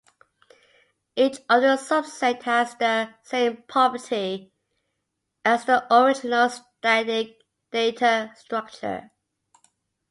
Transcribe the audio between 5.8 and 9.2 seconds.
original static data structure.